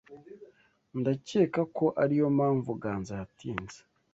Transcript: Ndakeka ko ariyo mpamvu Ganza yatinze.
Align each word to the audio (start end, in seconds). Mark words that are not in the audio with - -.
Ndakeka 0.99 1.61
ko 1.77 1.85
ariyo 2.03 2.27
mpamvu 2.37 2.69
Ganza 2.81 3.13
yatinze. 3.19 3.79